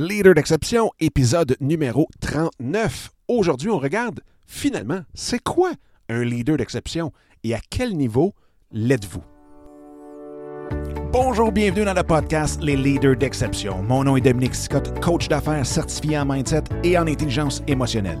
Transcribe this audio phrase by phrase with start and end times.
[0.00, 3.10] Leader d'exception, épisode numéro 39.
[3.28, 5.72] Aujourd'hui, on regarde finalement, c'est quoi
[6.08, 7.12] un leader d'exception
[7.44, 8.32] et à quel niveau
[8.72, 9.22] l'êtes-vous?
[11.12, 13.82] Bonjour, bienvenue dans le podcast Les Leaders d'exception.
[13.82, 18.20] Mon nom est Dominique Scott, coach d'affaires certifié en mindset et en intelligence émotionnelle.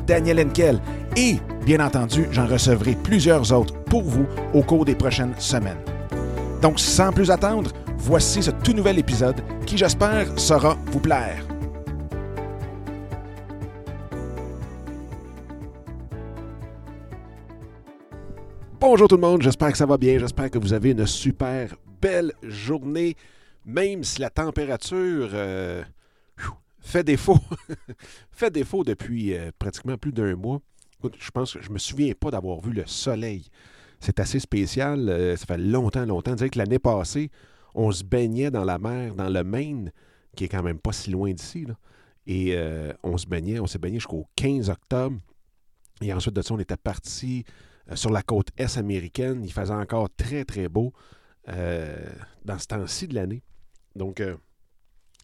[0.11, 0.81] Daniel Henkel
[1.15, 5.77] et, bien entendu, j'en recevrai plusieurs autres pour vous au cours des prochaines semaines.
[6.61, 11.45] Donc, sans plus attendre, voici ce tout nouvel épisode qui, j'espère, saura vous plaire.
[18.81, 21.73] Bonjour tout le monde, j'espère que ça va bien, j'espère que vous avez une super
[22.01, 23.15] belle journée,
[23.65, 25.83] même si la température euh,
[26.81, 27.39] fait défaut,
[28.31, 30.61] fait défaut depuis euh, pratiquement plus d'un mois.
[30.99, 33.47] Écoute, je pense que je me souviens pas d'avoir vu le soleil.
[33.99, 36.35] C'est assez spécial, euh, ça fait longtemps, longtemps.
[36.35, 37.29] Dire que l'année passée,
[37.73, 39.91] on se baignait dans la mer, dans le Maine,
[40.35, 41.65] qui est quand même pas si loin d'ici,
[42.27, 42.57] et
[43.03, 45.17] on se baignait, on s'est baigné jusqu'au 15 octobre.
[46.01, 47.45] Et ensuite de ça, on était parti
[47.89, 49.43] euh, sur la côte est américaine.
[49.43, 50.93] Il faisait encore très, très beau
[51.49, 51.95] euh,
[52.43, 53.43] dans ce temps-ci de l'année.
[53.95, 54.35] Donc, euh,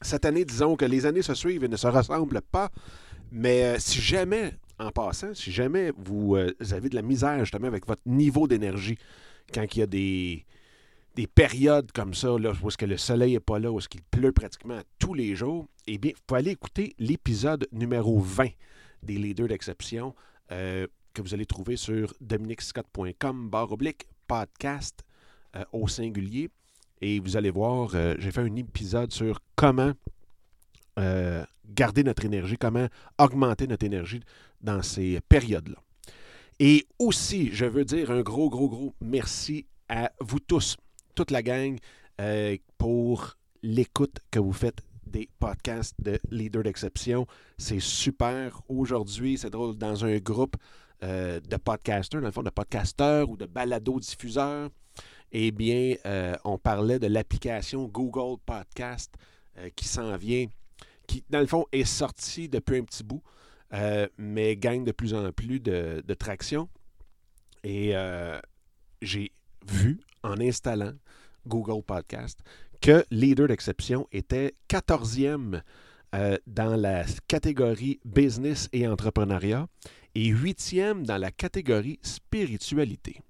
[0.02, 2.70] cette année, disons que les années se suivent et ne se ressemblent pas.
[3.32, 6.38] Mais si jamais, en passant, si jamais vous
[6.72, 8.98] avez de la misère justement avec votre niveau d'énergie,
[9.54, 10.46] quand il y a des,
[11.16, 14.04] des périodes comme ça, où est-ce que le soleil n'est pas là, où est-ce qu'il
[14.04, 18.48] pleut pratiquement tous les jours, eh bien, vous pouvez aller écouter l'épisode numéro 20
[19.04, 20.14] des leaders d'exception
[21.18, 25.04] que vous allez trouver sur dominicscott.com barre oblique podcast
[25.56, 26.52] euh, au singulier.
[27.02, 29.94] Et vous allez voir, euh, j'ai fait un épisode sur comment
[31.00, 32.88] euh, garder notre énergie, comment
[33.18, 34.22] augmenter notre énergie
[34.62, 35.78] dans ces périodes-là.
[36.60, 40.76] Et aussi, je veux dire un gros, gros, gros merci à vous tous,
[41.14, 41.78] toute la gang,
[42.80, 47.28] pour l'écoute que vous faites des podcasts de leader d'exception.
[47.58, 48.60] C'est super.
[48.68, 50.58] Aujourd'hui, c'est drôle, dans un groupe,
[51.04, 54.70] euh, de podcasters, dans le fond, de podcasteurs ou de balado-diffuseurs,
[55.32, 59.14] eh bien, euh, on parlait de l'application Google Podcast
[59.58, 60.48] euh, qui s'en vient,
[61.08, 63.24] qui, dans le fond, est sortie depuis un petit bout,
[64.18, 66.70] mais gagne de plus en plus de, de traction.
[67.64, 67.94] Et
[69.02, 69.32] j'ai
[69.68, 70.94] vu, en installant
[71.46, 72.40] Google Podcast,
[72.82, 75.62] que Leader d'exception était 14e
[76.48, 79.68] dans la catégorie business et entrepreneuriat
[80.16, 83.22] et huitième dans la catégorie spiritualité.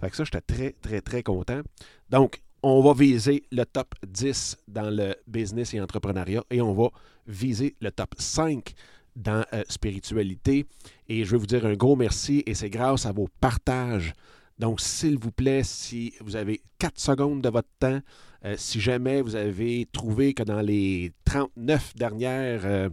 [0.00, 1.62] Fait que ça, j'étais très, très, très content.
[2.10, 6.88] Donc, on va viser le top 10 dans le business et entrepreneuriat et on va
[7.26, 8.74] viser le top 5
[9.14, 10.66] dans euh, spiritualité.
[11.08, 14.14] Et je veux vous dire un gros merci et c'est grâce à vos partages.
[14.58, 18.00] Donc, s'il vous plaît, si vous avez 4 secondes de votre temps,
[18.44, 22.88] euh, si jamais vous avez trouvé que dans les 39 dernières, euh,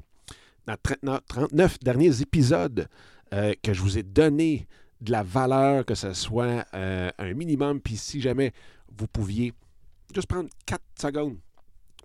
[0.68, 2.88] dans 39 derniers épisodes,
[3.64, 4.68] que je vous ai donné
[5.04, 8.54] de la valeur, que ce soit euh, un minimum, puis si jamais
[8.98, 9.54] vous pouviez
[10.14, 11.38] juste prendre 4 secondes,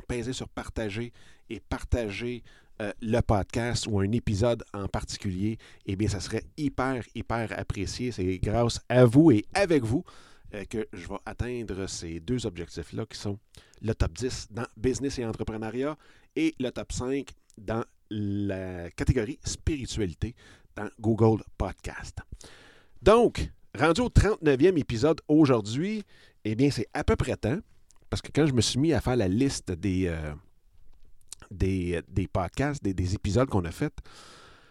[0.06, 1.12] peser sur partager
[1.48, 2.42] et partager
[2.82, 8.12] euh, le podcast ou un épisode en particulier, eh bien, ça serait hyper, hyper apprécié.
[8.12, 10.04] C'est grâce à vous et avec vous
[10.70, 13.38] que je vais atteindre ces deux objectifs-là qui sont
[13.82, 15.98] le top 10 dans business et entrepreneuriat
[16.34, 17.28] et le top 5
[17.58, 20.34] dans la catégorie spiritualité.
[21.00, 22.20] Google Podcast.
[23.02, 26.02] Donc, rendu au 39e épisode aujourd'hui,
[26.44, 27.58] eh bien, c'est à peu près temps,
[28.10, 30.34] parce que quand je me suis mis à faire la liste des, euh,
[31.50, 33.92] des, podcasts, des, épisodes qu'on a fait,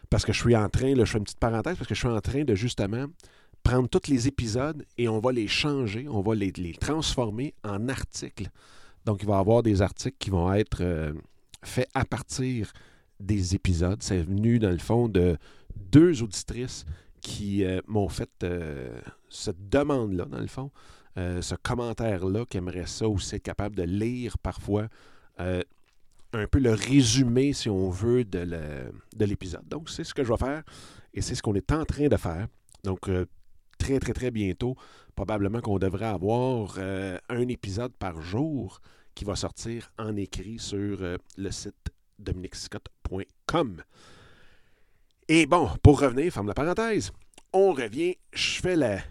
[0.09, 1.99] parce que je suis en train, là, je fais une petite parenthèse, parce que je
[1.99, 3.05] suis en train de justement
[3.63, 8.49] prendre tous les épisodes et on va les changer, on va les, transformer en articles.
[9.05, 11.13] Donc, il va y avoir des articles qui vont être euh,
[11.63, 12.71] faits à partir
[13.19, 14.01] des épisodes.
[14.01, 15.37] C'est venu, dans le fond, de
[15.75, 16.85] deux auditrices
[17.21, 18.99] qui euh, m'ont fait euh,
[19.29, 20.71] cette demande-là, dans le fond,
[21.17, 24.87] euh, ce commentaire-là, qui aimerait ça aussi être capable de lire parfois
[25.39, 29.67] un peu le résumé, si on veut, de l'épisode.
[29.67, 30.63] Donc, c'est ce que je vais faire
[31.13, 32.47] et c'est ce qu'on est en train de faire.
[32.83, 33.09] Donc,
[33.77, 34.75] très, très, très bientôt,
[35.15, 38.81] probablement qu'on devrait avoir un épisode par jour
[39.13, 40.97] qui va sortir en écrit sur
[41.37, 43.83] le site dominicscott.com.
[45.29, 47.11] Et bon, pour revenir, ferme la parenthèse,
[47.51, 49.01] on revient, je fais la,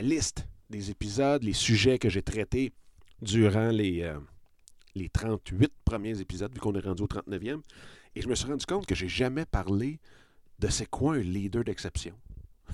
[0.00, 2.72] liste des épisodes, les sujets que j'ai traités
[3.20, 4.20] durant les, euh,
[4.94, 7.62] les 38 premiers épisodes, vu qu'on est rendu au 39e.
[8.14, 9.98] Et je me suis rendu compte que j'ai jamais parlé
[10.60, 12.14] de c'est quoi un leader d'exception.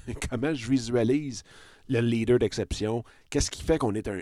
[0.30, 1.42] Comment je visualise
[1.88, 3.04] le leader d'exception?
[3.30, 4.20] Qu'est-ce qui fait qu'on est un,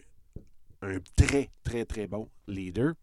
[0.83, 2.95] un, très, très, très bon leader?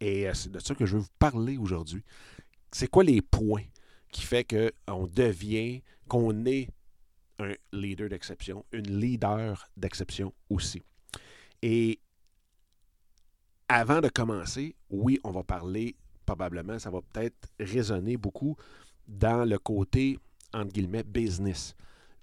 [0.00, 2.02] Et euh, c'est de ça que je veux vous parler aujourd'hui.
[2.72, 3.62] C'est quoi les points
[4.10, 6.68] qui fait qu'on devient, qu'on est
[7.38, 10.82] un leader d'exception, une leader d'exception aussi.
[11.62, 12.00] Et
[13.68, 15.96] avant de commencer, oui, on va parler,
[16.26, 18.56] probablement, ça va peut-être résonner beaucoup
[19.06, 20.18] dans le côté,
[20.52, 21.74] entre guillemets, business.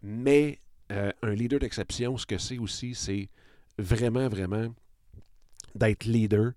[0.02, 0.60] Mais
[0.92, 3.30] euh, un leader d'exception, ce que c'est aussi, c'est
[3.78, 4.74] vraiment, vraiment
[5.76, 6.52] d'être leader,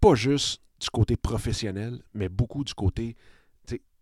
[0.00, 3.16] pas juste du côté professionnel, mais beaucoup du côté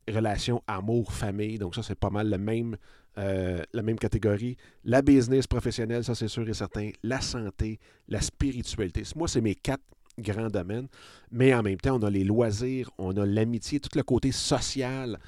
[0.08, 1.58] relation amour, famille.
[1.58, 2.76] Donc ça, c'est pas mal le même,
[3.18, 4.56] euh, la même catégorie.
[4.84, 6.90] La business professionnelle, ça c'est sûr et certain.
[7.02, 9.02] La santé, la spiritualité.
[9.14, 9.82] Moi, c'est mes quatre
[10.18, 10.88] grands domaines.
[11.30, 15.18] Mais en même temps, on a les loisirs, on a l'amitié, tout le côté social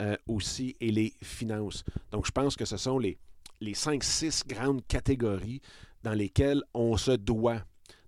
[0.00, 1.84] euh, aussi et les finances.
[2.10, 3.18] Donc je pense que ce sont les,
[3.60, 5.60] les cinq, six grandes catégories
[6.02, 7.62] dans lesquelles on se doit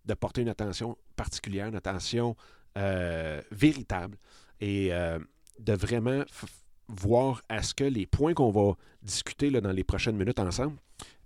[0.07, 2.37] de porter une attention particulière, une attention
[2.79, 4.17] euh, véritable
[4.61, 4.91] et
[5.61, 6.25] de vraiment
[6.89, 10.77] voir à ce que les points qu'on va discuter là, dans les prochaines minutes ensemble,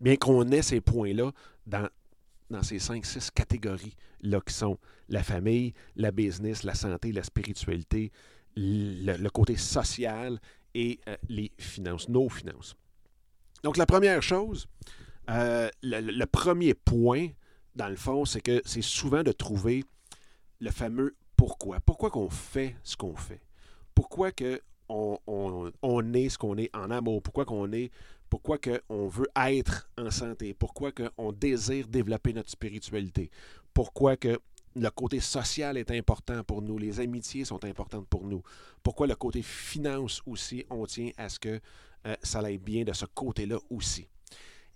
[0.00, 1.32] bien qu'on ait ces points-là
[1.66, 1.88] dans,
[2.50, 4.78] dans ces cinq, six catégories-là qui sont
[5.08, 8.12] la famille, la business, la santé, la spiritualité,
[8.56, 10.38] le, côté social
[10.74, 12.76] et euh, les finances, nos finances.
[13.62, 14.66] Donc, la première chose,
[15.30, 17.28] euh, le, premier point,
[17.74, 19.84] dans le fond, c'est que c'est souvent de trouver
[20.60, 21.80] le fameux pourquoi.
[21.80, 23.40] Pourquoi qu'on fait ce qu'on fait?
[23.94, 27.22] Pourquoi que on, on, est ce qu'on est en amour?
[27.22, 27.90] Pourquoi qu'on est
[28.30, 33.30] pourquoi qu'on veut être en santé, pourquoi qu'on désire développer notre spiritualité,
[33.72, 34.40] pourquoi que
[34.74, 38.42] le côté social est important pour nous, les amitiés sont importantes pour nous,
[38.82, 41.60] pourquoi le côté finance aussi, on tient à ce que
[42.06, 44.08] euh, ça aille bien de ce côté-là aussi?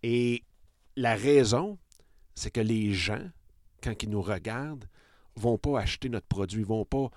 [0.04, 0.44] Et
[0.94, 1.78] la raison,
[2.36, 3.28] c'est que les gens,
[3.82, 4.88] quand ils nous regardent,
[5.34, 7.10] vont pas acheter notre produit, vont pas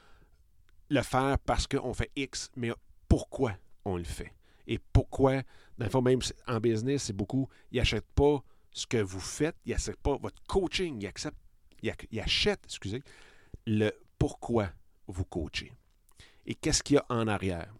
[0.91, 2.71] le faire parce qu'on fait X, mais
[3.07, 3.55] pourquoi
[3.85, 4.33] on le fait?
[4.67, 5.41] Et pourquoi,
[5.77, 9.55] dans le fond, même en business, c'est beaucoup, ils n'achètent pas ce que vous faites,
[9.65, 11.37] ils n'achètent pas votre coaching, ils, acceptent,
[11.81, 13.01] ils achètent, excusez,
[13.65, 14.69] le pourquoi
[15.07, 15.71] vous coachez.
[16.45, 17.73] Et qu'est-ce qu'il y a en arrière?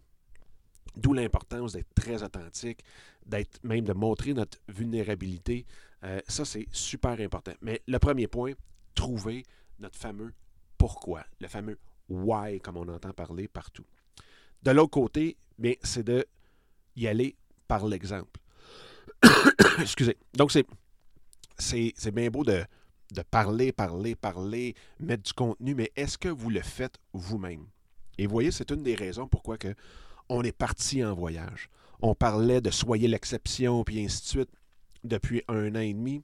[0.96, 2.82] D'où l'importance d'être très authentique,
[3.24, 5.66] d'être même de montrer notre vulnérabilité.
[6.04, 7.52] Euh, ça, c'est super important.
[7.60, 8.52] Mais le premier point,
[8.94, 9.44] trouver
[9.78, 10.32] notre fameux
[10.76, 11.78] pourquoi, le fameux
[12.08, 13.84] why, comme on entend parler partout.
[14.62, 16.26] De l'autre côté, bien, c'est de
[16.96, 18.40] y aller par l'exemple.
[19.80, 20.16] Excusez.
[20.34, 20.66] Donc, c'est,
[21.58, 22.64] c'est, bien beau de,
[23.12, 27.66] de parler, parler, parler, mettre du contenu, mais est-ce que vous le faites vous-même?
[28.18, 29.74] Et vous voyez, c'est une des raisons pourquoi que
[30.28, 31.68] on est parti en voyage.
[32.00, 34.50] On parlait de soyez l'exception, puis ainsi de suite,
[35.04, 36.22] depuis un an et demi.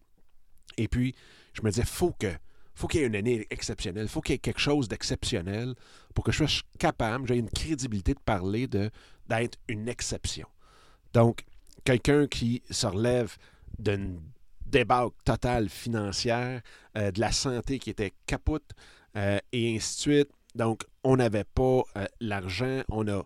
[0.76, 1.14] Et puis,
[1.52, 2.32] je me disais, faut que,
[2.78, 5.74] faut qu'il y ait une année exceptionnelle, faut qu'il y ait quelque chose d'exceptionnel
[6.14, 8.90] pour que je sois capable, j'ai une crédibilité de parler de,
[9.28, 10.46] d'être une exception.
[11.12, 11.44] Donc,
[11.84, 13.36] quelqu'un qui se relève
[13.78, 14.20] d'une
[14.64, 16.62] débâcle totale financière,
[16.96, 18.70] euh, de la santé qui était capote,
[19.16, 20.30] euh, et ainsi de suite.
[20.54, 23.24] Donc, on n'avait pas euh, l'argent, on a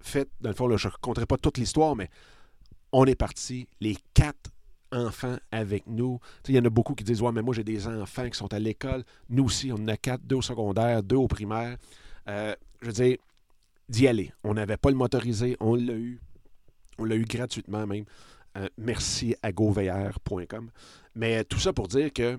[0.00, 2.08] fait, dans le fond, je ne raconterai pas toute l'histoire, mais
[2.92, 4.52] on est parti, les quatre
[4.94, 6.18] enfants avec nous.
[6.48, 8.52] Il y en a beaucoup qui disent Ouais, mais moi j'ai des enfants qui sont
[8.52, 9.04] à l'école.
[9.28, 11.76] Nous aussi, on en a quatre, deux au secondaire, deux au primaire.
[12.26, 13.16] je veux dire,
[13.88, 14.32] d'y aller.
[14.42, 16.20] On n'avait pas le motorisé, on l'a eu.
[16.98, 18.04] On l'a eu gratuitement même.
[18.56, 20.70] Euh, merci à govr.com.
[21.14, 22.38] Mais tout ça pour dire que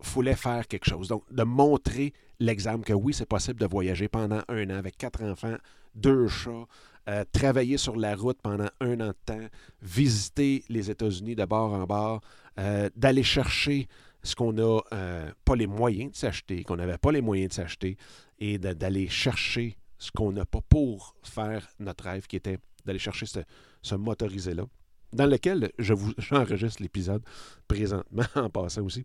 [0.00, 1.08] fallait faire quelque chose.
[1.08, 5.22] Donc, de montrer l'exemple que oui, c'est possible de voyager pendant un an avec quatre
[5.22, 5.56] enfants,
[5.94, 6.66] deux chats,
[7.08, 9.46] euh, travailler sur la route pendant un an de temps,
[9.80, 12.20] visiter les États-Unis de bord en bord,
[12.58, 13.86] euh, d'aller chercher
[14.22, 14.82] ce qu'on n'a
[15.44, 17.96] pas les moyens de s'acheter, qu'on n'avait pas les moyens de s'acheter,
[18.38, 23.26] et d'aller chercher ce qu'on n'a pas pour faire notre rêve, qui était d'aller chercher
[23.26, 24.64] ce, motorisé-là,
[25.12, 27.22] dans lequel je vous j'enregistre l'épisode
[27.68, 29.04] présentement en passant aussi.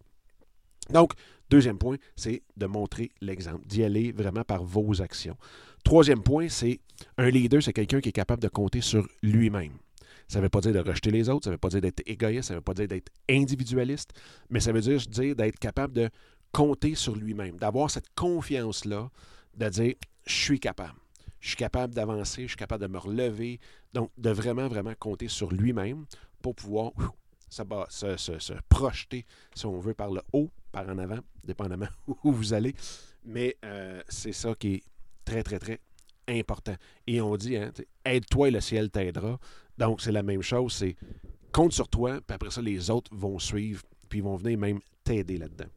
[0.90, 1.14] Donc,
[1.52, 5.38] deuxième point, c'est de montrer l'exemple, d'y aller vraiment par vos actions.
[5.84, 6.80] Troisième point, c'est
[7.18, 9.74] un leader, c'est quelqu'un qui est capable de compter sur lui-même.
[10.28, 12.02] Ça ne veut pas dire de rejeter les autres, ça ne veut pas dire d'être
[12.06, 14.12] égoïste, ça ne veut pas dire d'être individualiste,
[14.50, 16.10] mais ça veut dire, dire d'être capable de
[16.54, 19.10] compter sur lui-même, d'avoir cette confiance-là,
[19.58, 21.00] de dire je suis capable.
[21.42, 23.60] Je suis capable d'avancer, je suis capable de me relever.
[23.94, 26.06] Donc, de vraiment, vraiment compter sur lui-même
[26.42, 26.92] pour pouvoir
[27.52, 31.88] se, se, projeter, si on veut, par le haut, par en avant, dépendamment
[32.24, 32.74] où vous allez.
[33.24, 34.84] Mais euh, c'est ça qui est
[35.26, 35.80] très, très, très
[36.28, 36.76] important.
[37.06, 37.72] Et on dit, hein,
[38.06, 39.40] aide-toi et le ciel t'aidera.
[39.78, 40.96] Donc, c'est la même chose, c'est
[41.52, 44.80] compte sur toi, puis après ça, les autres vont suivre, puis ils vont venir même
[45.04, 45.70] t'aider là-dedans.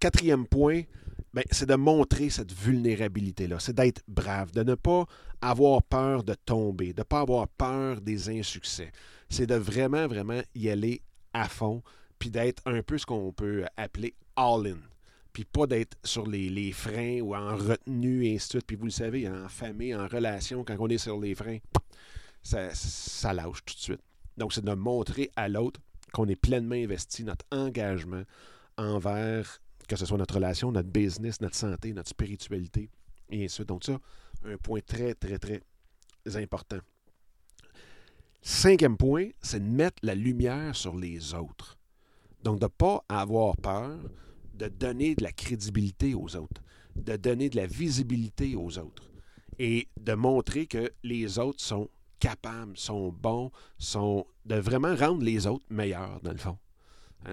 [0.00, 0.82] Quatrième point,
[1.50, 5.06] c'est de montrer cette vulnérabilité-là, c'est d'être brave, de ne pas
[5.40, 8.92] avoir peur de tomber, de ne pas avoir peur des insuccès.
[9.28, 11.02] C'est de vraiment, vraiment y aller
[11.32, 11.82] à fond,
[12.18, 14.78] puis d'être un peu ce qu'on peut appeler all-in
[15.36, 18.66] puis pas d'être sur les, freins ou en retenue, et ainsi de suite.
[18.66, 21.58] Puis vous le savez, en famille, en relation, quand on est sur les freins,
[22.42, 24.00] ça, ça lâche tout de suite.
[24.38, 25.78] Donc, c'est de montrer à l'autre
[26.14, 28.22] qu'on est pleinement investi, notre engagement
[28.78, 32.90] envers, que ce soit notre relation, notre business, notre santé, notre spiritualité,
[33.30, 33.68] et ainsi de suite.
[33.68, 33.98] Donc, ça,
[34.44, 35.62] un point très, très, très
[36.34, 36.78] important.
[38.42, 41.78] Cinquième point, c'est de mettre la lumière sur les autres.
[42.42, 43.98] Donc, de ne pas avoir peur
[44.54, 46.62] de donner de la crédibilité aux autres,
[46.94, 49.10] de donner de la visibilité aux autres
[49.58, 51.88] et de montrer que les autres sont
[52.18, 56.58] capables, sont bons, sont de vraiment rendre les autres meilleurs, dans le fond.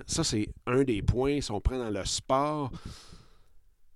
[0.07, 1.41] Ça, c'est un des points.
[1.41, 2.71] Si on prend dans le sport,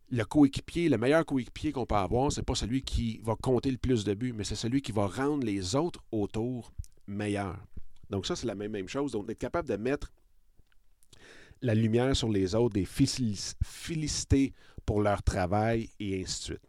[0.09, 3.77] le coéquipier, le meilleur coéquipier qu'on peut avoir, c'est pas celui qui va compter le
[3.77, 6.71] plus de buts, mais c'est celui qui va rendre les autres autour
[7.07, 7.57] meilleurs.
[8.09, 9.11] Donc ça, c'est la même, chose.
[9.11, 10.11] Donc, d'être capable de mettre
[11.61, 14.53] la lumière sur les autres, des féliciter
[14.85, 16.61] pour leur travail et ainsi de suite.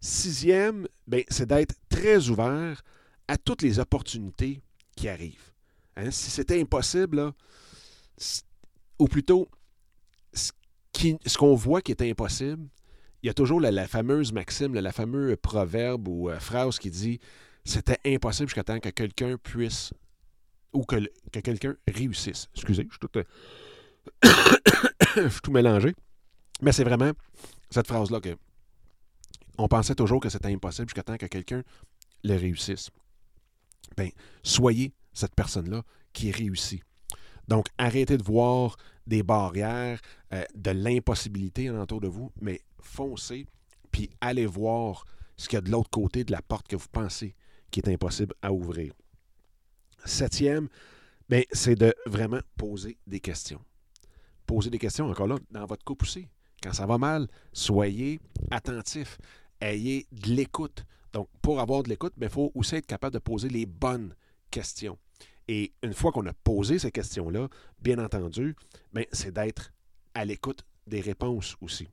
[0.00, 2.82] Sixième, ben, c'est d'être très ouvert
[3.28, 4.60] à toutes les opportunités
[4.96, 5.52] qui arrivent.
[5.96, 7.32] Hein, si c'était impossible,
[8.98, 9.48] ou plutôt,
[10.32, 12.68] ce qu'on voit qui est impossible,
[13.22, 17.20] il y a toujours la, fameuse maxime, la, fameuse proverbe ou euh, phrase qui dit
[17.64, 19.92] c'était impossible jusqu'à temps que quelqu'un puisse
[20.72, 20.96] ou que,
[21.32, 22.48] que quelqu'un réussisse.
[22.54, 23.18] Excusez, je suis tout.
[23.18, 23.24] Euh,
[25.16, 25.94] je suis tout mélangé.
[26.60, 27.12] Mais c'est vraiment
[27.70, 28.36] cette phrase-là que
[29.58, 31.62] on pensait toujours que c'était impossible jusqu'à temps que quelqu'un
[32.24, 32.90] le réussisse.
[33.96, 34.08] Bien,
[34.42, 36.82] soyez cette personne-là qui réussit.
[37.48, 40.00] Donc, arrêtez de voir des barrières,
[40.32, 43.46] euh, de l'impossibilité autour de vous, mais foncez,
[43.90, 45.04] puis allez voir
[45.36, 47.34] ce qu'il y a de l'autre côté de la porte que vous pensez
[47.70, 48.92] qui est impossible à ouvrir.
[50.04, 50.68] Septième,
[51.28, 53.60] ben, c'est de vraiment poser des questions
[54.52, 56.28] poser des questions, encore là, dans votre couple aussi.
[56.62, 58.20] Quand ça va mal, soyez
[58.50, 59.18] attentifs.
[59.60, 60.84] Ayez de l'écoute.
[61.12, 64.14] Donc, pour avoir de l'écoute, il ben, faut aussi être capable de poser les bonnes
[64.50, 64.98] questions.
[65.48, 67.48] Et une fois qu'on a posé ces questions-là,
[67.80, 68.54] bien entendu,
[68.92, 69.72] ben, c'est d'être
[70.14, 71.88] à l'écoute des réponses aussi.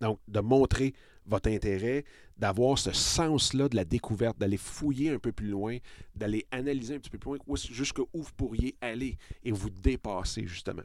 [0.00, 0.94] Donc, de montrer
[1.26, 2.04] votre intérêt,
[2.36, 5.78] d'avoir ce sens-là de la découverte, d'aller fouiller un peu plus loin,
[6.16, 10.82] d'aller analyser un petit peu plus loin, jusqu'où vous pourriez aller et vous dépasser, justement.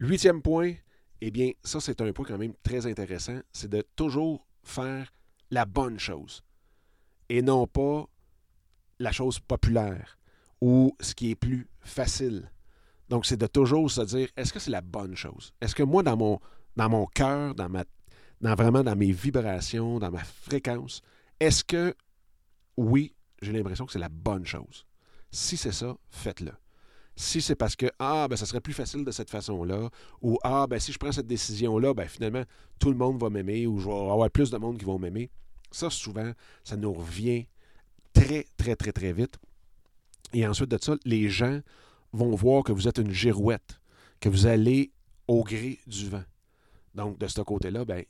[0.00, 0.74] Huitième point,
[1.20, 5.12] eh bien, ça c'est un point quand même très intéressant, c'est de toujours faire
[5.50, 6.42] la bonne chose
[7.28, 8.08] et non pas
[9.00, 10.18] la chose populaire
[10.60, 12.50] ou ce qui est plus facile.
[13.08, 15.52] Donc, c'est de toujours se dire, est-ce que c'est la bonne chose?
[15.60, 16.38] Est-ce que moi, dans mon,
[16.76, 17.84] dans mon cœur, dans, ma,
[18.40, 21.00] dans vraiment dans mes vibrations, dans ma fréquence,
[21.40, 21.94] est-ce que
[22.76, 24.86] oui, j'ai l'impression que c'est la bonne chose?
[25.32, 26.52] Si c'est ça, faites-le.
[27.16, 29.90] Si c'est parce que, ah, ben, ça serait plus facile de cette façon-là,
[30.22, 32.44] ou, ah, ben, si je prends cette décision-là, ben, finalement,
[32.78, 35.30] tout le monde va m'aimer, ou je vais avoir plus de monde qui vont m'aimer.
[35.70, 36.32] Ça, souvent,
[36.64, 37.46] ça nous revient
[38.12, 39.38] très, très, très, très vite.
[40.32, 41.60] Et ensuite de ça, les gens
[42.12, 43.80] vont voir que vous êtes une girouette,
[44.20, 44.92] que vous allez
[45.28, 46.24] au gré du vent.
[46.94, 48.04] Donc, de ce côté-là, ben,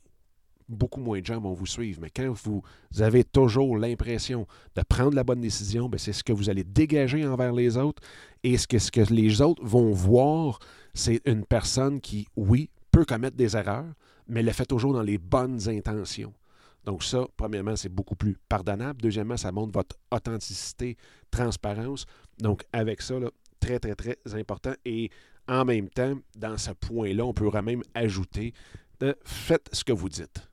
[0.67, 1.99] beaucoup moins de gens vont vous suivre.
[2.01, 2.63] Mais quand vous
[2.99, 7.25] avez toujours l'impression de prendre la bonne décision, ben, c'est ce que vous allez dégager
[7.25, 8.01] envers les autres.
[8.43, 10.59] Et ce que, ce que les autres vont voir,
[10.93, 13.93] c'est une personne qui, oui, peut commettre des erreurs,
[14.27, 16.33] mais le fait toujours dans les bonnes intentions.
[16.83, 19.01] Donc ça, premièrement, c'est beaucoup plus pardonnable.
[19.01, 20.97] Deuxièmement, ça montre votre authenticité,
[21.29, 22.05] transparence.
[22.39, 23.15] Donc avec ça,
[23.59, 24.73] très, très, très important.
[24.85, 25.09] Et
[25.47, 28.53] en même temps, dans ce point-là, on pourra même ajouter,
[28.99, 30.47] de, faites ce que vous dites.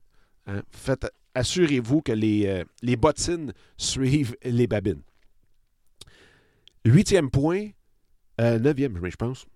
[0.47, 0.62] Hein.
[0.70, 5.02] Faites, assurez-vous que les, euh, les bottines suivent les babines.
[6.85, 7.68] Huitième point,
[8.40, 9.47] euh, neuvième, je pense,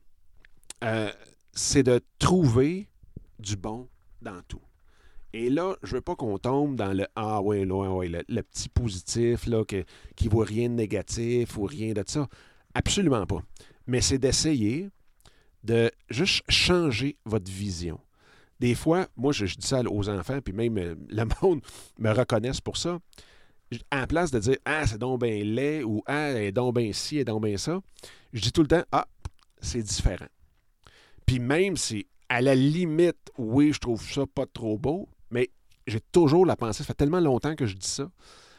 [0.84, 1.10] euh,
[1.52, 2.88] c'est de trouver
[3.38, 3.88] du bon
[4.20, 4.60] dans tout.
[5.34, 9.64] Et là, je veux pas qu'on tombe dans le Ah ouais, le, petit positif là,
[9.64, 9.84] que,
[10.14, 12.28] qui voit rien de négatif ou rien de ça.
[12.74, 13.42] Absolument pas.
[13.86, 14.90] Mais c'est d'essayer
[15.64, 17.98] de juste changer votre vision
[18.60, 21.62] Des fois, moi, je, dis ça aux enfants, puis même euh, le monde
[21.98, 22.98] me reconnaisse pour ça.
[23.90, 27.18] En place de dire Ah, c'est donc bien laid ou Ah, est donc bien ci,
[27.18, 27.80] est donc bien ça,
[28.34, 29.08] je dis tout le temps Ah,
[29.60, 30.26] c'est différent.
[31.24, 35.50] Puis même si, à la limite, oui, je trouve ça pas trop beau, mais
[35.86, 38.08] j'ai toujours la pensée, ça fait tellement longtemps que je dis ça,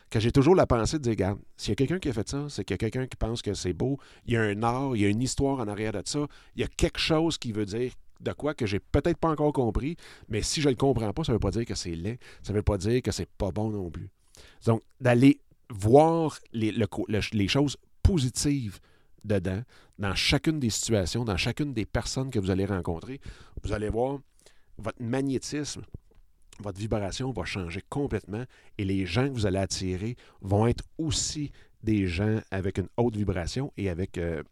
[0.10, 2.28] que j'ai toujours la pensée de dire, regarde, s'il y a quelqu'un qui a fait
[2.28, 4.62] ça, c'est qu'il y a quelqu'un qui pense que c'est beau, il y a un
[4.62, 7.38] art, il y a une histoire en arrière de ça, il y a quelque chose
[7.38, 9.96] qui veut dire de quoi que j'ai peut-être pas encore compris,
[10.30, 12.54] mais si je le comprends pas, ça ne veut pas dire que c'est laid, ça
[12.54, 14.10] ne veut pas dire que c'est pas bon non plus.
[14.66, 15.40] Donc, d'aller
[15.70, 18.80] voir les choses positives
[19.24, 19.62] dedans,
[20.00, 23.20] dans chacune des situations, dans chacune des personnes que vous allez rencontrer,
[23.64, 24.20] vous allez voir
[24.78, 25.82] votre magnétisme,
[26.60, 28.44] votre vibration va changer complètement
[28.78, 31.52] et les gens que vous allez attirer vont être aussi
[31.84, 34.44] des gens avec une haute vibration et avec euh,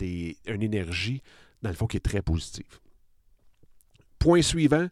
[0.00, 1.22] une énergie,
[1.62, 2.78] dans le fond, qui est très positive.
[4.18, 4.88] Point suivant,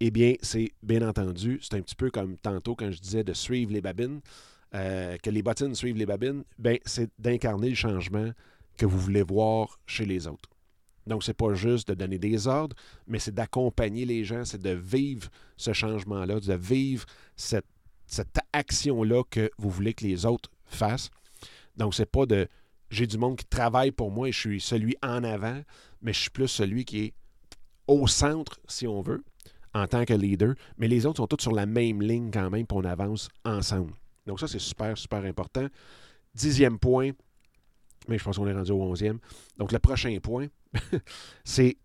[0.00, 3.32] eh bien, c'est bien entendu, c'est un petit peu comme tantôt quand je disais de
[3.32, 4.20] suivre les babines,
[4.74, 8.30] euh, que les bottines suivent les babines, ben, c'est d'incarner le changement
[8.76, 10.50] que vous voulez voir chez les autres.
[11.06, 14.60] Donc, ce n'est pas juste de donner des ordres, mais c'est d'accompagner les gens, c'est
[14.60, 17.04] de vivre ce changement-là, de vivre
[17.36, 17.66] cette,
[18.06, 21.10] cette action-là que vous voulez que les autres fassent.
[21.76, 22.48] Donc, c'est pas de
[22.90, 25.60] j'ai du monde qui travaille pour moi et je suis celui en avant,
[26.00, 27.14] mais je suis plus celui qui est
[27.86, 29.24] au centre, si on veut,
[29.74, 30.54] en tant que leader.
[30.78, 33.92] Mais les autres sont tous sur la même ligne quand même, puis on avance ensemble.
[34.26, 35.66] Donc, ça, c'est super, super important.
[36.34, 37.10] Dixième point,
[38.08, 39.18] mais je pense qu'on est rendu au onzième.
[39.58, 40.46] Donc, le prochain point,
[41.44, 41.76] c'est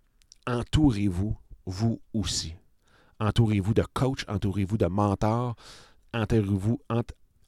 [0.47, 2.55] entourez-vous, vous aussi.
[3.19, 5.55] Entourez-vous de coachs, entourez-vous de mentors,
[6.13, 6.79] entourez-vous,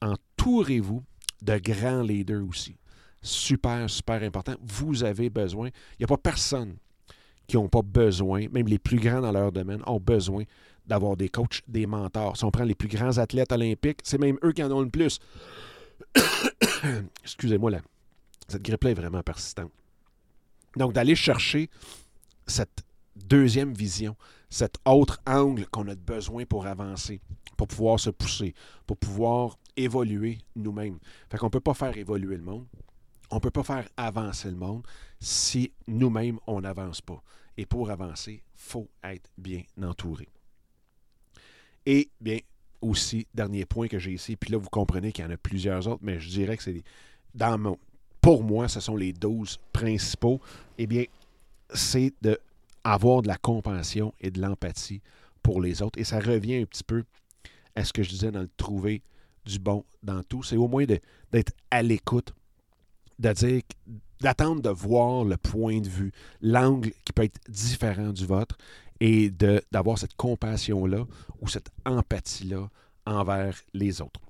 [0.00, 1.02] entourez-vous
[1.42, 2.76] de grands leaders aussi.
[3.22, 4.54] Super, super important.
[4.60, 5.68] Vous avez besoin.
[5.68, 6.76] Il n'y a pas personne
[7.46, 10.44] qui n'a pas besoin, même les plus grands dans leur domaine, ont besoin
[10.86, 12.36] d'avoir des coachs, des mentors.
[12.36, 14.90] Si on prend les plus grands athlètes olympiques, c'est même eux qui en ont le
[14.90, 15.20] plus.
[17.22, 17.80] Excusez-moi, là.
[18.48, 19.70] Cette grippe-là est vraiment persistante.
[20.76, 21.68] Donc, d'aller chercher
[22.46, 22.82] cette
[23.16, 24.16] deuxième vision,
[24.50, 27.20] cet autre angle qu'on a besoin pour avancer,
[27.56, 28.54] pour pouvoir se pousser,
[28.86, 30.98] pour pouvoir évoluer nous-mêmes.
[31.30, 32.66] Fait qu'on ne peut pas faire évoluer le monde,
[33.30, 34.86] on ne peut pas faire avancer le monde
[35.20, 37.22] si nous-mêmes, on n'avance pas.
[37.56, 40.28] Et pour avancer, il faut être bien entouré.
[41.86, 42.38] Et bien,
[42.80, 45.86] aussi, dernier point que j'ai ici, puis là, vous comprenez qu'il y en a plusieurs
[45.88, 46.82] autres, mais je dirais que c'est
[47.34, 47.78] dans mon,
[48.22, 50.40] pour moi, ce sont les 12 principaux,
[50.78, 51.04] eh bien,
[51.74, 55.02] c'est d'avoir de la compassion et de l'empathie
[55.42, 55.98] pour les autres.
[55.98, 57.04] Et ça revient un petit peu
[57.74, 59.02] à ce que je disais dans le trouver
[59.44, 60.44] du bon dans tout.
[60.44, 62.32] C'est au moins d'être à l'écoute,
[63.18, 63.62] de dire,
[64.20, 68.56] d'attendre de voir le point de vue, l'angle qui peut être différent du vôtre
[69.00, 69.30] et
[69.72, 71.06] d'avoir cette compassion-là
[71.40, 72.70] ou cette empathie-là
[73.04, 74.20] envers les autres.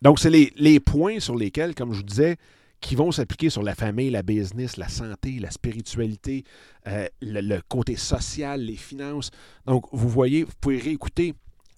[0.00, 2.36] Donc, c'est les, les, points sur lesquels, comme je vous disais,
[2.82, 6.44] qui vont s'appliquer sur la famille, la business, la santé, la spiritualité,
[6.88, 9.30] euh, le, côté social, les finances.
[9.66, 11.32] Donc, vous voyez, vous pouvez réécouter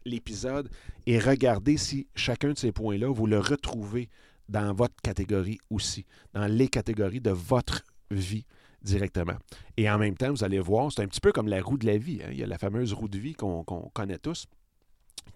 [0.07, 0.69] l'épisode
[1.07, 4.09] et regarder si chacun de ces points-là, vous le retrouvez
[4.49, 8.47] dans votre catégorie aussi, dans les catégories de votre vie
[8.83, 9.37] directement.
[9.77, 11.87] Et en même temps, vous allez voir, c'est un petit peu comme la roue de
[11.87, 12.21] la vie.
[12.25, 12.31] Hein.
[12.33, 14.47] Il y a la fameuse roue de vie qu'on connaît tous,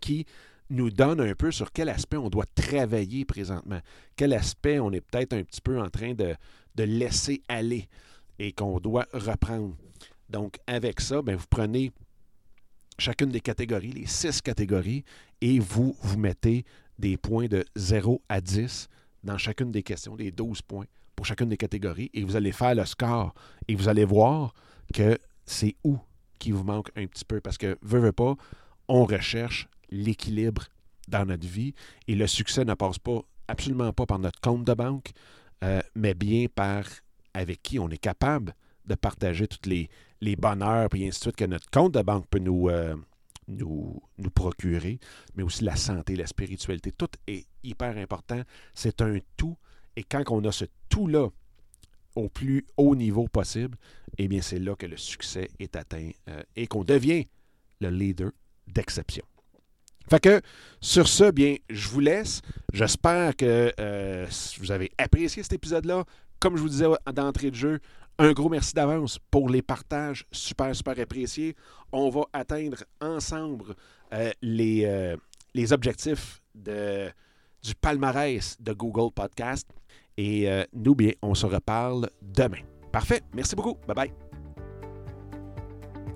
[0.01, 0.25] qui
[0.71, 3.81] nous donne un peu sur quel aspect on doit travailler présentement,
[4.17, 6.35] quel aspect on est peut-être un petit peu en train de,
[6.77, 7.89] laisser aller
[8.39, 9.75] et qu'on doit reprendre.
[10.31, 11.91] Donc, avec ça, bien, vous prenez
[12.99, 15.05] chacune des catégories, les six catégories,
[15.41, 16.65] et vous vous mettez
[16.99, 18.89] des points de 0 à 10
[19.25, 22.77] dans chacune des questions, des 12 points pour chacune des catégories, et vous allez faire
[22.77, 23.35] le score,
[23.67, 24.55] et vous allez voir
[24.95, 25.99] que c'est où
[26.39, 28.37] qui vous manque un petit peu, parce que, veut, veut pas,
[28.87, 30.67] on recherche l'équilibre
[31.09, 31.75] dans notre vie.
[32.07, 35.11] Et le succès ne passe pas absolument pas par notre compte de banque,
[35.65, 36.85] euh, mais bien par
[37.35, 39.89] avec qui on est capable de partager tous les,
[40.21, 42.97] les bonheurs et ainsi de suite que notre compte de banque peut nous, euh,
[43.47, 44.99] nous, nous procurer,
[45.35, 46.93] mais aussi la santé, la spiritualité.
[46.93, 48.43] Tout est hyper important.
[48.75, 49.57] C'est un tout.
[49.97, 51.29] Et quand on a ce tout-là
[52.17, 53.77] au plus haut niveau possible,
[54.17, 57.27] eh bien, c'est là que le succès est atteint euh, et qu'on devient
[57.81, 58.33] le leader
[58.67, 59.25] d'exception.
[60.09, 60.41] Fait que
[60.81, 62.41] sur ce, bien, je vous laisse.
[62.73, 64.27] J'espère que euh,
[64.59, 66.05] vous avez apprécié cet épisode-là.
[66.41, 67.81] Comme je vous disais d'entrée de jeu,
[68.19, 71.57] un gros merci d'avance pour les partages super, super appréciés.
[71.93, 73.75] On va atteindre ensemble
[74.13, 75.17] euh, les, euh,
[75.55, 77.09] les objectifs de,
[77.63, 79.69] du palmarès de Google Podcast.
[80.17, 82.63] Et nous, bien, on se reparle demain.
[82.91, 83.23] Parfait.
[83.33, 83.77] Merci beaucoup.
[83.87, 84.28] Bye bye.